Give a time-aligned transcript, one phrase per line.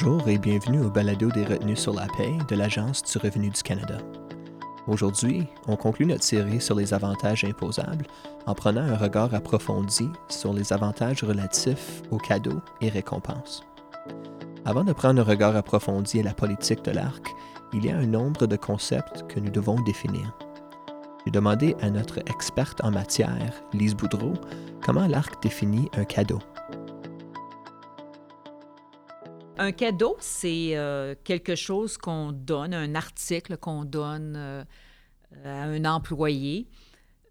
[0.00, 3.60] Bonjour et bienvenue au balado des retenues sur la paix de l'Agence du revenu du
[3.60, 3.98] Canada.
[4.86, 8.06] Aujourd'hui, on conclut notre série sur les avantages imposables
[8.46, 13.64] en prenant un regard approfondi sur les avantages relatifs aux cadeaux et récompenses.
[14.64, 17.26] Avant de prendre un regard approfondi à la politique de l'ARC,
[17.72, 20.32] il y a un nombre de concepts que nous devons définir.
[21.24, 24.34] J'ai demandé à notre experte en matière, Lise Boudreau,
[24.80, 26.38] comment l'ARC définit un cadeau.
[29.60, 34.64] Un cadeau, c'est euh, quelque chose qu'on donne, un article qu'on donne euh,
[35.44, 36.68] à un employé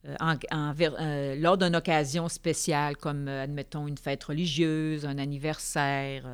[0.05, 6.25] euh, lors d'une occasion spéciale, comme, admettons, une fête religieuse, un anniversaire,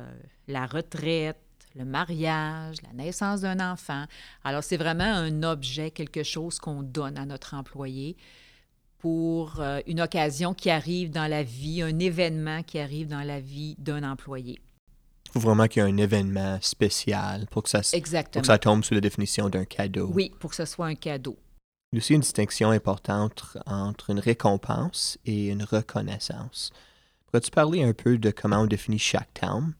[0.48, 1.38] la retraite,
[1.76, 4.04] le mariage, la naissance d'un enfant.
[4.42, 8.16] Alors, c'est vraiment un objet, quelque chose qu'on donne à notre employé
[8.98, 13.76] pour une occasion qui arrive dans la vie, un événement qui arrive dans la vie
[13.78, 14.60] d'un employé
[15.34, 18.84] faut vraiment qu'il y ait un événement spécial pour que ça, Pour que ça tombe
[18.84, 20.10] sous la définition d'un cadeau.
[20.14, 21.36] Oui, pour que ce soit un cadeau.
[21.92, 26.70] Il y a aussi une distinction importante entre une récompense et une reconnaissance.
[27.26, 29.74] Pourrais-tu parler un peu de comment on définit chaque terme?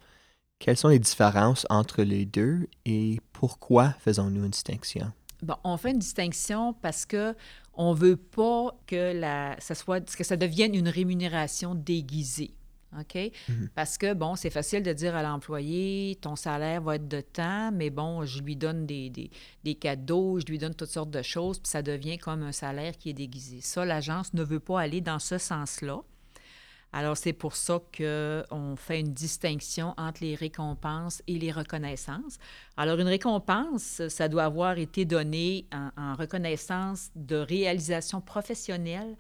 [0.59, 5.13] Quelles sont les différences entre les deux et pourquoi faisons-nous une distinction?
[5.43, 7.35] Bon, on fait une distinction parce que
[7.75, 12.55] on veut pas que la, ça soit, que ça devienne une rémunération déguisée.
[13.01, 13.33] OK?
[13.49, 13.69] Mhm.
[13.75, 17.71] Parce que, bon, c'est facile de dire à l'employé, ton salaire va être de temps,
[17.73, 21.59] mais bon, je lui donne des, des, cadeaux, je lui donne toutes sortes de choses,
[21.59, 23.61] puis ça devient comme un salaire qui est déguisé.
[23.61, 26.03] Ça, l'agence ne veut pas aller dans ce sens-là.
[26.93, 32.39] Alors, c'est pour ça qu'on fait une distinction entre les récompenses et les reconnaissances.
[32.77, 39.17] Alors, une récompense, ça doit avoir été donné en, en reconnaissance de réalisation professionnelle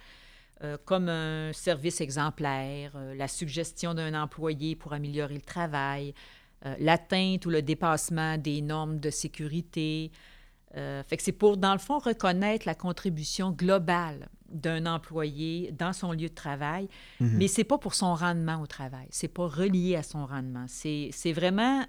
[0.64, 6.14] euh, comme un service exemplaire, euh, la suggestion d'un employé pour améliorer le travail,
[6.64, 10.10] euh, l'atteinte ou le dépassement des normes de sécurité.
[10.72, 16.12] fait que c'est pour, dans le fond, reconnaître la contribution globale d'un employé dans son
[16.12, 16.88] lieu de travail,
[17.20, 17.38] mais mhm.
[17.38, 20.66] mais c'est pas pour son rendement au travail, c'est pas relié à son rendement.
[20.68, 21.84] C'est vraiment...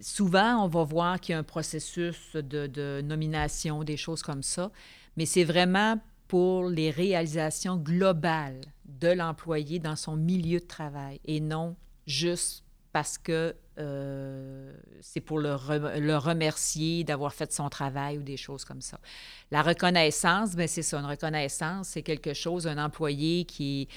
[0.00, 4.42] souvent, on va voir qu'il y a un processus de, de nomination, des choses comme
[4.42, 4.70] ça,
[5.16, 11.40] mais c'est vraiment pour les réalisations globales de l'employé dans son milieu de travail et
[11.40, 11.74] non
[12.06, 15.54] juste parce que euh, c'est pour le,
[16.16, 18.98] remercier d'avoir fait son travail ou des choses comme ça.
[19.50, 20.98] La reconnaissance, bien, c'est ça.
[20.98, 23.88] Une reconnaissance, c'est quelque chose, un employé qui,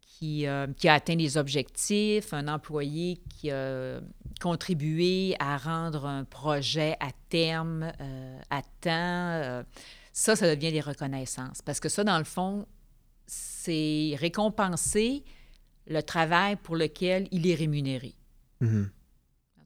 [0.00, 4.00] qui, euh, a atteint des objectifs, un employé qui a
[4.40, 9.64] contribué à rendre un projet à terme, euh, à temps
[10.18, 11.60] ça, ça devient des reconnaissances.
[11.60, 12.66] Parce que ça, dans le fond,
[13.26, 15.22] c'est récompenser
[15.86, 18.14] le travail pour lequel il est rémunéré.
[18.62, 18.88] Mm-hmm.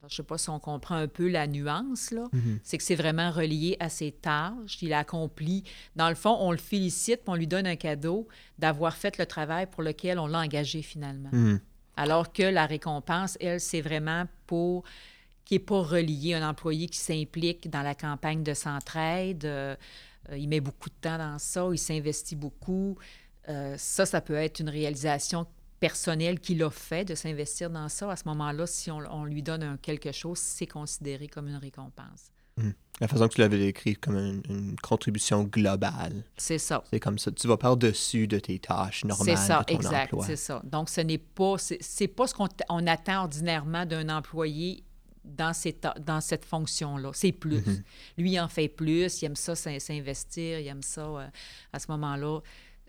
[0.00, 2.26] je ne sais pas si on comprend un peu la nuance, là.
[2.34, 2.58] Mm-hmm.
[2.64, 4.82] C'est que c'est vraiment relié à ses tâches.
[4.82, 5.62] Il a accompli.
[5.94, 8.26] Dans le fond, on le félicite, on lui donne un cadeau
[8.58, 11.30] d'avoir fait le travail pour lequel on l'a engagé finalement.
[11.30, 11.60] Mm-hmm.
[11.96, 14.82] Alors que la récompense, elle, c'est vraiment pour
[15.44, 19.44] qui n'est pas relié un employé qui s'implique dans la campagne de centraide.
[19.44, 19.76] Euh, euh,
[20.36, 22.96] il met beaucoup de temps dans ça, il s'investit beaucoup.
[23.48, 25.46] Euh, ça, ça peut être une réalisation
[25.80, 28.10] personnelle qu'il a fait de s'investir dans ça.
[28.10, 32.30] À ce moment-là, si on, lui donne quelque chose, c'est considéré comme une récompense.
[32.56, 32.72] Hmm.
[33.00, 36.22] La façon que tu l'avais décrit comme une, contribution globale.
[36.36, 36.84] C'est ça.
[36.90, 37.32] C'est comme ça.
[37.32, 39.38] Tu vas par-dessus de tes tâches normales.
[39.38, 40.14] C'est ça, de ton exact.
[40.26, 40.60] C'est ça.
[40.64, 44.84] Donc, ce n'est pas, c'est, pas ce qu'on attend ordinairement d'un employé
[45.24, 45.52] dans,
[46.00, 47.10] dans cette fonction-là.
[47.14, 47.60] C'est plus.
[47.60, 47.82] Mm-hmm.
[48.18, 51.26] Lui, il en fait plus, il aime ça s'investir, il aime ça euh,
[51.72, 52.40] à ce moment-là.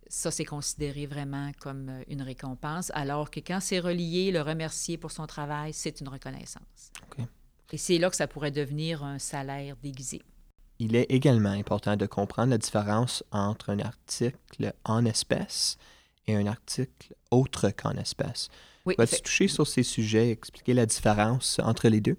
[0.07, 4.97] Ça, c'est considéré vraiment comme euh, une récompense, alors que quand c'est relié, le remercier
[4.97, 6.91] pour son travail, c'est une reconnaissance.
[7.73, 10.21] Et c'est là que ça pourrait devenir un salaire déguisé.
[10.79, 15.77] Il est également important de comprendre la différence entre un article en espèces
[16.27, 18.49] et un article autre qu'en espèces.
[18.85, 22.17] Oui, Vas-tu toucher sur ces sujets, expliquer la différence entre les deux?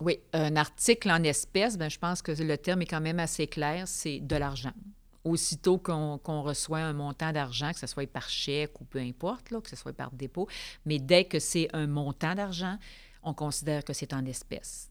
[0.00, 3.46] Oui, un article en espèces, ben, je pense que le terme est quand même assez
[3.46, 4.72] clair, c'est de l'argent.
[5.24, 9.60] Aussitôt qu'on reçoit un montant d'argent, que ce soit par chèque ou peu importe, là,
[9.60, 10.48] que ce soit par dépôt,
[10.84, 12.78] mais dès que c'est un montant d'argent,
[13.22, 14.90] on considère que c'est en espèces.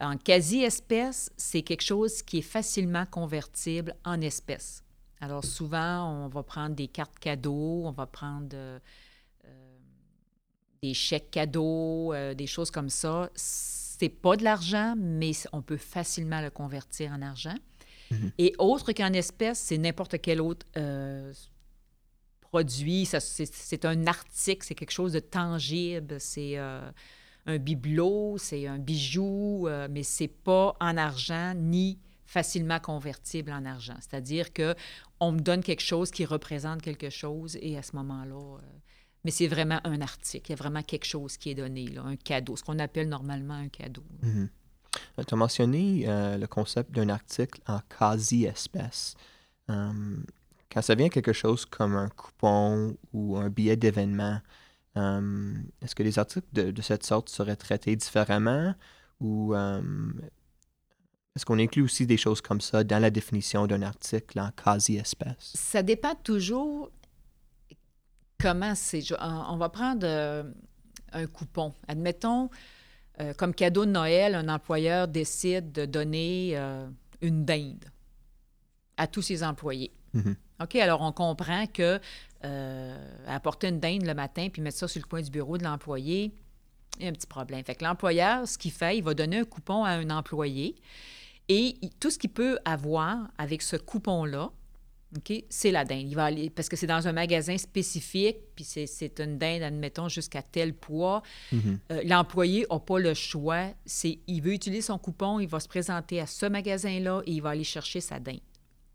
[0.00, 4.82] En quasi-espèces, c'est quelque chose qui est facilement convertible en espèces.
[5.20, 8.78] Alors souvent, on va prendre des cartes cadeaux, on va prendre euh,
[10.84, 15.76] des chèques cadeaux, euh, des choses comme ça c'est pas de l'argent, mais on peut
[15.76, 17.54] facilement le convertir en argent.
[18.10, 18.32] Mhm.
[18.38, 21.32] Et autre qu'en espèces, c'est n'importe quel autre euh,
[22.40, 23.06] produit.
[23.06, 26.16] C'est un article, c'est quelque chose de tangible.
[26.18, 26.90] C'est euh,
[27.46, 33.96] un bibelot, c'est un bijou, mais c'est pas en argent ni facilement convertible en argent.
[34.00, 34.74] C'est-à-dire que
[35.20, 38.58] on me donne quelque chose qui représente quelque chose et à ce moment-là,
[39.24, 42.02] mais c'est vraiment un article, il y a vraiment quelque chose qui est donné, là,
[42.02, 44.04] un cadeau, ce qu'on appelle normalement un cadeau.
[44.22, 44.48] Mhm.
[45.26, 49.14] Tu as mentionné euh, le concept d'un article en quasi-espèce.
[49.66, 54.40] quand ça vient quelque chose comme un coupon ou un billet d'événement,
[54.94, 58.74] est-ce que les articles de, de, cette sorte seraient traités différemment
[59.18, 59.52] ou
[61.36, 65.52] est-ce qu'on inclut aussi des choses comme ça dans la définition d'un article en quasi-espèce?
[65.54, 66.92] Ça dépend toujours
[68.44, 69.02] comment c'est.
[69.20, 70.44] On va prendre euh,
[71.12, 71.72] un coupon.
[71.88, 72.50] Admettons,
[73.20, 76.86] euh, comme cadeau de Noël, un employeur décide de donner euh,
[77.22, 77.86] une dinde
[78.98, 79.92] à tous ses employés.
[80.14, 80.36] Mm-hmm.
[80.62, 81.98] OK, alors on comprend que
[83.26, 86.34] apporter une dinde le matin puis mettre ça sur le coin du bureau de l'employé,
[86.98, 87.64] il y a un petit problème.
[87.64, 90.76] Fait que l'employeur, ce qu'il fait, il va donner un coupon à un employé
[91.48, 94.50] et tout ce qu'il peut avoir avec ce coupon-là,
[95.16, 96.08] OK, c'est la dinde.
[96.08, 100.08] Il va aller, parce que c'est dans un magasin spécifique, puis c'est une dinde, admettons,
[100.08, 101.22] jusqu'à tel poids.
[101.52, 101.78] Mm-hmm.
[101.92, 103.68] Euh, l'employé n'a pas le choix.
[103.86, 107.42] C'est, il veut utiliser son coupon, il va se présenter à ce magasin-là et il
[107.42, 108.40] va aller chercher sa dinde.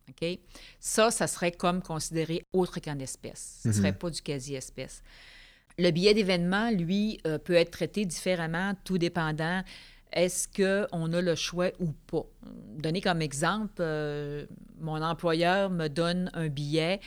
[0.10, 0.40] OK?
[0.80, 3.60] Ça, ça serait comme considéré autre qu'en espèce.
[3.64, 3.98] Ce ne serait mm-hmm.
[3.98, 5.02] pas du quasi-espèce.
[5.78, 9.64] Le billet d'événement, lui, euh, peut être traité différemment, tout dépendant
[10.12, 12.26] est-ce qu'on a le choix ou pas?
[12.78, 14.46] Donner comme exemple, euh,
[14.80, 17.00] mon employeur me donne un billet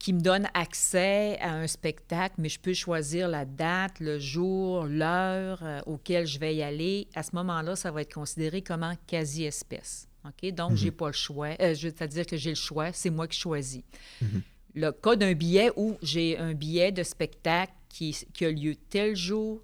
[0.00, 4.86] qui me donne accès à un spectacle, mais je peux choisir la date, le jour,
[4.86, 7.06] l'heure euh, auquel je vais y aller.
[7.14, 10.08] À ce moment-là, ça va être considéré comme un quasi-espèce.
[10.24, 10.52] OK?
[10.54, 10.96] Donc, je n'ai mhm.
[10.96, 11.50] pas le choix.
[11.60, 13.82] Euh, c'est-à-dire que j'ai le choix, c'est moi qui choisis.
[14.22, 14.42] Mhm.
[14.74, 19.14] Le cas d'un billet où j'ai un billet de spectacle qui, qui a lieu tel
[19.14, 19.60] jour,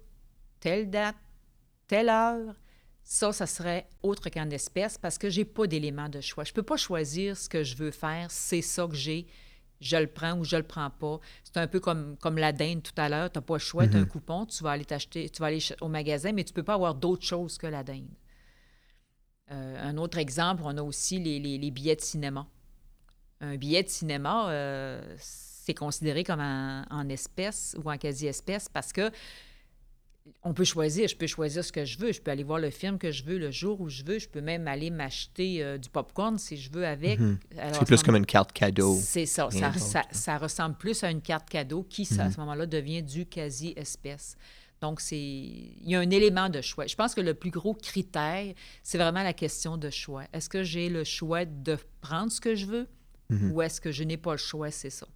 [0.59, 1.15] telle date,
[1.87, 2.55] telle heure,
[3.03, 6.43] ça, ça serait autre qu'en espèce parce que j'ai pas d'élément de choix.
[6.43, 9.27] Je peux pas choisir ce que je veux faire, c'est ça que j'ai,
[9.79, 11.19] je le prends ou je le prends pas.
[11.43, 13.87] C'est un peu comme, comme la dinde tout à l'heure, tu n'as pas le choix,
[13.87, 14.07] tu as un mhm.
[14.07, 16.95] coupon, tu vas aller t'acheter, tu vas aller au magasin, mais tu peux pas avoir
[16.95, 18.09] d'autre chose que la dinde.
[19.51, 22.45] Euh, un autre exemple, on a aussi les, les, billets de cinéma.
[23.39, 28.91] Un billet de cinéma, euh, c'est considéré comme en, en espèce ou en quasi-espèce parce
[28.91, 29.09] que
[30.43, 31.07] on peut choisir.
[31.07, 32.11] Je peux choisir ce que je veux.
[32.11, 34.19] Je peux aller voir le film que je veux le jour où je veux.
[34.19, 37.19] Je peux même aller m'acheter euh, du popcorn si je veux avec.
[37.19, 37.39] Mhm.
[37.73, 38.97] C'est plus comme une carte cadeau.
[39.01, 39.49] C'est ça.
[40.11, 42.31] Ça, ressemble plus à une carte cadeau qui, à mhm.
[42.31, 44.37] ce moment-là, devient du quasi-espèce.
[44.81, 46.85] Donc, c'est il y a un élément de choix.
[46.85, 48.53] Je pense que le plus gros critère,
[48.83, 50.23] c'est vraiment la question de choix.
[50.33, 52.87] Est-ce que j'ai le choix de prendre ce que je veux
[53.29, 53.51] mhm.
[53.51, 54.69] ou est-ce que je n'ai pas le choix?
[54.69, 55.07] C'est ça?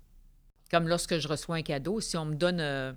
[0.71, 2.59] Comme lorsque je reçois un cadeau, si on me donne...
[2.59, 2.93] Euh,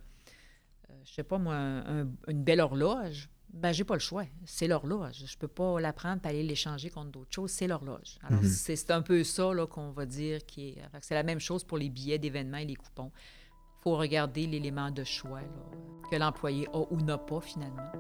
[1.05, 4.25] je sais pas moi, une belle horloge, ben j'ai pas le choix.
[4.45, 5.25] C'est l'horloge.
[5.27, 7.51] Je peux pas la prendre et aller l'échanger contre d'autres choses.
[7.53, 8.19] C'est l'horloge.
[8.23, 8.49] Alors, mhm.
[8.49, 10.83] c'est un peu ça qu'on va dire qui est.
[11.01, 13.13] C'est la même chose pour les billets d'événements et les coupons.
[13.15, 15.43] Il faut regarder l'élément de choix
[16.11, 17.93] que l'employé a ou n'a pas finalement.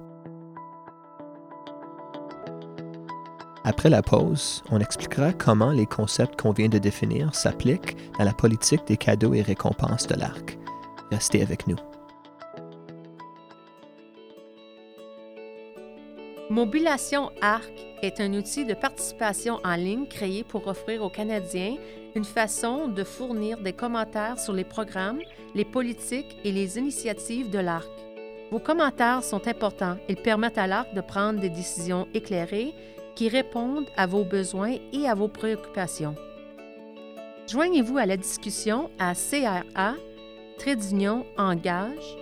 [3.66, 8.34] Après la pause, on expliquera comment les concepts qu'on vient de définir s'appliquent dans la
[8.34, 10.58] politique des cadeaux et récompenses de l'ARC.
[11.10, 11.76] Restez avec nous.
[16.54, 21.74] Mobilisation ARC est un outil de participation en ligne créé pour offrir aux Canadiens
[22.14, 25.18] une façon de fournir des commentaires sur les programmes,
[25.56, 27.90] les politiques et les initiatives de l'ARC.
[28.52, 29.96] Vos commentaires sont importants.
[30.08, 32.72] Ils permettent à l'ARC de prendre des décisions éclairées
[33.16, 36.14] qui répondent à vos besoins et à vos préoccupations.
[37.48, 39.96] Joignez-vous à la discussion à CRA,
[41.36, 42.16] engage,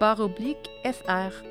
[0.00, 1.44] barre oblique FR.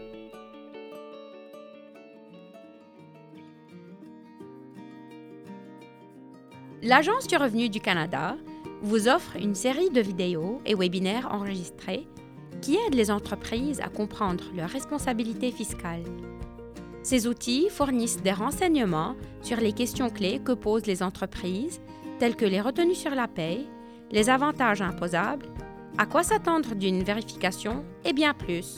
[6.84, 8.36] L'Agence du revenu du Canada
[8.82, 12.08] vous offre une série de vidéos et webinaires enregistrés
[12.62, 16.04] qui aident les entreprises à comprendre leurs responsabilités fiscales.
[17.04, 21.82] Ces outils fournissent des renseignements sur les questions clés que posent les entreprises,
[22.20, 23.66] telles que les retenues sur la paie,
[24.12, 25.48] les avantages imposables
[25.98, 28.78] à quoi s'attendre d'une vérification et bien plus.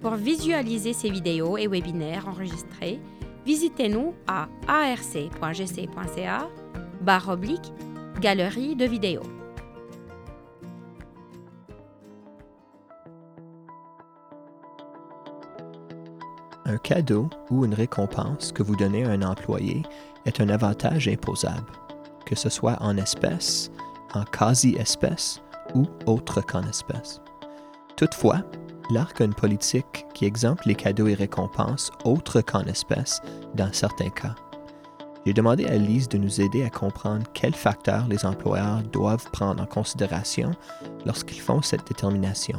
[0.00, 3.00] Pour visualiser ces vidéos et webinaires enregistrés,
[3.44, 6.48] visitez-nous à arc.gc.ca
[7.00, 7.72] barre oblique
[8.20, 9.22] galerie de vidéos.
[16.64, 19.82] Un cadeau ou une récompense que vous donnez à un employé
[20.26, 21.72] est un avantage imposable,
[22.26, 23.70] que ce soit en espèces,
[24.12, 25.40] en quasi-espèces
[25.74, 27.20] ou autre qu'en espèces.
[27.96, 28.42] Toutefois,
[28.90, 33.20] l'ARC a une politique qui exempte les cadeaux et récompenses autres qu'en espèces
[33.54, 34.34] dans certains cas.
[35.26, 39.62] J'ai demandé à Lise de nous aider à comprendre quels facteurs les employeurs doivent prendre
[39.62, 40.52] en considération
[41.04, 42.56] lorsqu'ils font cette détermination.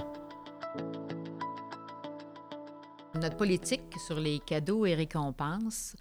[3.16, 5.96] Notre politique sur les cadeaux et récompenses,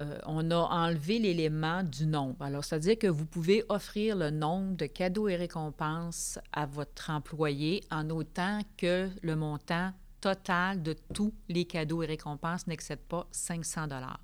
[0.00, 2.42] euh, on a enlevé l'élément du nombre.
[2.42, 7.84] Alors, c'est-à-dire que vous pouvez offrir le nombre de cadeaux et récompenses à votre employé
[7.92, 13.86] en autant que le montant total de tous les cadeaux et récompenses n'excède pas 500
[13.86, 14.20] dollars.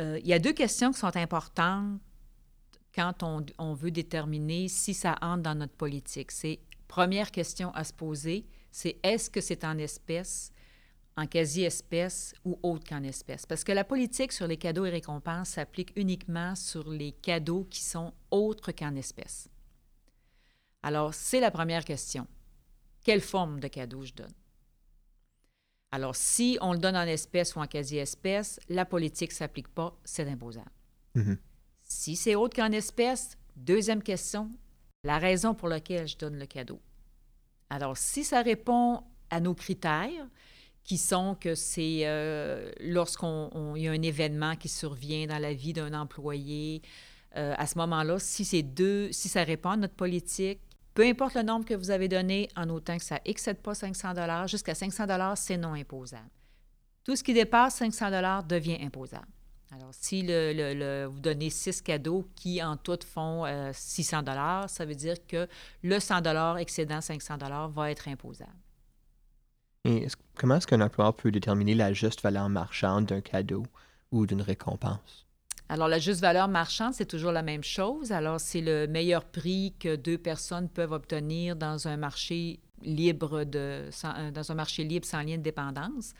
[0.00, 1.98] Euh, il y a deux questions qui sont importantes
[2.94, 6.30] quand on, on, veut déterminer si ça entre dans notre politique.
[6.30, 10.52] C'est première question à se poser, c'est est-ce que c'est en espèces
[11.18, 13.44] en quasi-espèces ou autre qu'en espèces.
[13.44, 17.82] Parce que la politique sur les cadeaux et récompenses s'applique uniquement sur les cadeaux qui
[17.82, 19.48] sont autres qu'en espèces.
[20.84, 22.28] Alors, c'est la première question.
[23.02, 24.32] Quelle forme de cadeau je donne?
[25.90, 29.98] Alors, si on le donne en espèces ou en quasi-espèces, la politique ne s'applique pas,
[30.04, 30.70] c'est imposable.
[31.16, 31.36] Mhm.
[31.82, 34.50] Si c'est autre qu'en espèces, deuxième question,
[35.02, 36.80] la raison pour laquelle je donne le cadeau.
[37.70, 40.28] Alors, si ça répond à nos critères,
[40.88, 45.74] qui sont que c'est euh, lorsqu'on y a un événement qui survient dans la vie
[45.74, 46.80] d'un employé,
[47.36, 50.60] euh, à ce moment-là, si c'est deux, si ça répond à notre politique,
[50.94, 54.14] peu importe le nombre que vous avez donné, en autant que ça excède pas 500
[54.14, 56.30] dollars, jusqu'à 500 dollars, c'est non imposable.
[57.04, 59.28] Tout ce qui dépasse 500 dollars devient imposable.
[59.70, 64.86] Alors, si le, vous donnez six cadeaux qui, en tout, font 600 euh, dollars, ça
[64.86, 65.46] veut dire que
[65.82, 68.56] le 100 dollars excédant 500 dollars va être imposable.
[70.36, 73.64] Comment est-ce qu'un employeur peut déterminer la juste valeur marchande d'un cadeau
[74.10, 75.26] ou d'une récompense?
[75.70, 78.10] Alors, la juste valeur marchande, c'est toujours la même chose.
[78.10, 83.90] Alors, c'est le meilleur prix que deux personnes peuvent obtenir dans un marché libre de,
[84.04, 86.14] euh, dans un marché libre sans lien de dépendance.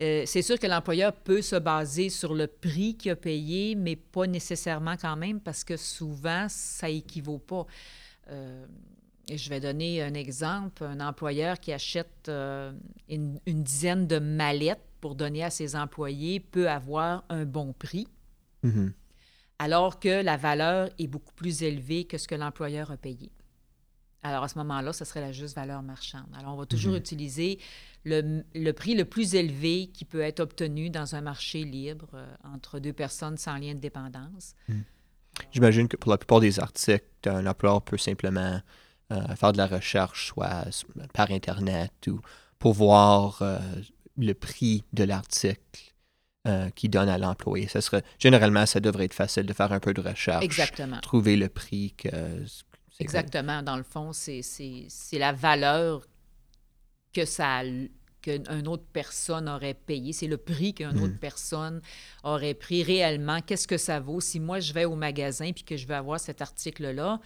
[0.00, 3.96] Euh, c'est sûr que l'employeur peut se baser sur le prix qu'il a payé, mais
[3.96, 7.66] pas nécessairement quand même, parce que souvent, ça équivaut pas.
[8.30, 8.64] Euh,
[9.36, 10.84] je vais donner un exemple.
[10.84, 12.72] Un employeur qui achète euh,
[13.08, 18.08] une, dizaine de mallettes pour donner à ses employés peut avoir un bon prix,
[18.64, 18.92] mm-hmm.
[19.58, 23.30] alors que la valeur est beaucoup plus élevée que ce que l'employeur a payé.
[24.24, 26.26] Alors, à ce moment-là, ce serait la juste valeur marchande.
[26.36, 26.98] Alors, on va toujours mm-hmm.
[26.98, 27.58] utiliser
[28.04, 32.80] le, prix le plus élevé qui peut être obtenu dans un marché libre euh, entre
[32.80, 34.54] deux personnes sans lien de dépendance.
[34.68, 34.80] Mm.
[35.52, 38.60] J'imagine que pour la plupart des articles, un employeur peut simplement
[39.10, 40.66] euh, faire de la recherche, soit
[41.14, 42.20] par Internet ou
[42.58, 43.58] pour voir euh,
[44.18, 45.94] le prix de l'article
[46.46, 47.68] euh, qui donne à l'employé.
[47.68, 50.44] Serait, généralement, ça devrait être facile de faire un peu de recherche.
[50.44, 51.00] Exactement.
[51.00, 52.44] Trouver le prix que.
[53.00, 53.62] Exactement.
[53.62, 54.42] Dans le fond, c'est
[55.12, 56.06] la valeur
[57.14, 57.62] que ça
[58.20, 60.12] qu'une autre personne aurait payé.
[60.12, 61.18] C'est le prix qu'une autre mm.
[61.18, 61.80] personne
[62.24, 63.40] aurait pris réellement.
[63.40, 64.20] Qu'est-ce que ça vaut?
[64.20, 67.20] Si moi, je vais au magasin puis que je veux avoir cet article-là,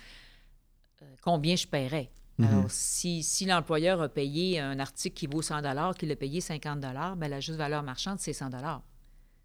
[1.21, 2.11] combien je paierais?
[2.39, 2.47] Mhm.
[2.47, 5.63] Alors, si, si l'employeur a payé un article qui vaut 100
[5.95, 8.51] qu'il a payé 50 bien, la juste valeur marchande, c'est 100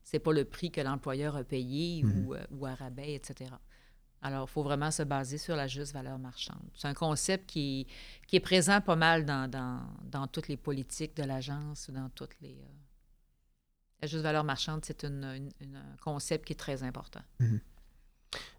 [0.04, 2.34] C'est pas le prix que l'employeur a payé ou, mhm.
[2.34, 3.52] euh, à rabais, etc.
[4.22, 6.64] Alors, il faut vraiment se baser sur la juste valeur marchande.
[6.74, 7.86] C'est un concept qui,
[8.26, 12.56] qui est présent pas mal dans, dans, toutes les politiques de l'agence, dans toutes les...
[12.56, 12.74] Euh,
[14.02, 15.50] la juste valeur marchande, c'est un
[16.02, 17.22] concept qui est très important.
[17.40, 17.60] Mhm.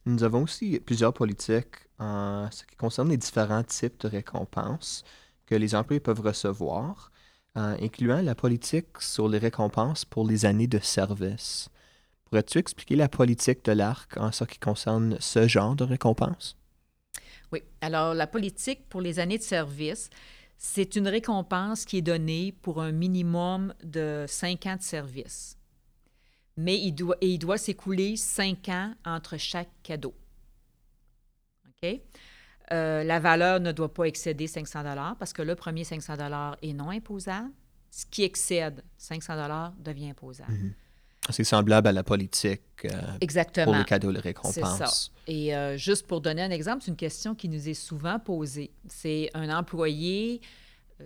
[0.07, 5.05] Nous avons aussi plusieurs politiques en ce qui concerne les différents types de récompenses
[5.47, 7.11] que les employés peuvent recevoir,
[7.57, 11.69] euh, incluant la politique sur les récompenses pour les années de service.
[12.25, 16.57] Pourrais-tu expliquer la politique de l'ARC en ce qui concerne ce genre de récompense?
[17.53, 17.63] Oui.
[17.81, 20.11] Alors, la politique pour les années de service,
[20.59, 25.58] c'est une récompense qui est donnée pour un minimum de cinq ans de service
[26.59, 30.13] mais il doit, il doit s'écouler cinq ans entre chaque cadeau.
[31.69, 32.01] OK?
[32.73, 34.83] Euh, la valeur ne doit pas excéder 500
[35.19, 36.15] parce que le premier 500
[36.61, 37.51] est non imposable.
[37.91, 40.53] Ce qui excède 500 devient imposable.
[40.53, 40.75] Mhm.
[41.31, 44.55] C'est semblable à la politique euh, pour les cadeaux, les récompenses.
[44.55, 45.11] C'est ça.
[45.29, 48.73] Et euh, juste pour donner un exemple, c'est une question qui nous est souvent posée.
[48.89, 50.41] C'est un employé,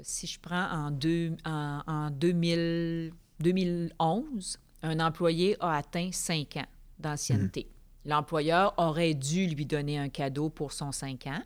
[0.02, 6.66] si je prends en, deux, en, en 2000, 2011, un employé a atteint cinq ans
[6.98, 7.66] d'ancienneté.
[7.66, 8.10] Mhm.
[8.10, 11.42] L'employeur aurait dû lui donner un cadeau pour son cinq ans.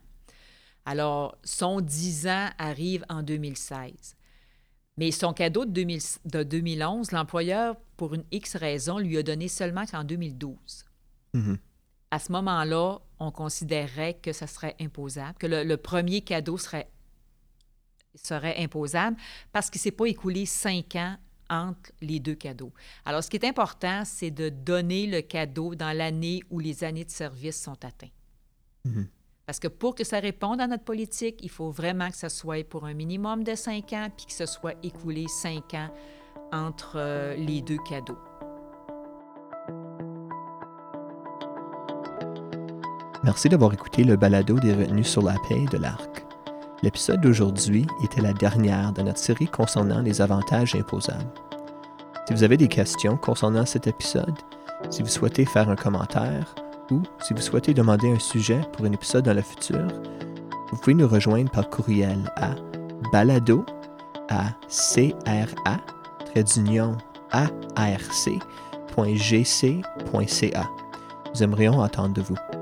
[0.87, 4.17] Alors, son 10 ans arrive en 2016.
[4.97, 10.05] Mais son cadeau de, 2011, l'employeur, pour une X raison, lui a donné seulement qu'en
[10.05, 10.87] 2012.
[11.35, 11.59] Mhm.
[12.11, 16.89] À ce moment-là, on considérerait que ça serait imposable, que le, premier cadeau serait
[18.15, 19.15] serait imposable
[19.53, 21.19] parce qu'il ne s'est pas écoulé cinq ans
[21.51, 22.73] entre les deux cadeaux.
[23.05, 27.05] Alors, ce qui est important, c'est de donner le cadeau dans l'année où les années
[27.05, 28.11] de service sont atteintes.
[28.85, 29.09] Mhm.
[29.47, 32.69] Parce que pour que ça réponde à notre politique, il faut vraiment que ça soit
[32.69, 35.89] pour un minimum de cinq ans, puis que ce soit écoulé cinq ans
[36.53, 38.19] entre euh, les deux cadeaux.
[43.23, 46.16] Merci d'avoir écouté le balado des retenues sur la paix de l'ARC.
[46.83, 51.33] L'épisode d'aujourd'hui était la dernière de notre série concernant les avantages imposables.
[52.27, 54.35] Si vous avez des questions concernant cet épisode,
[54.91, 56.55] si vous souhaitez faire un commentaire
[56.91, 59.87] ou si vous souhaitez demander un sujet pour un épisode dans le futur,
[60.71, 62.51] vous pouvez nous rejoindre par courriel à
[63.13, 63.65] balado
[64.29, 64.49] à.
[71.35, 72.56] Nous aimerions entendre de vous.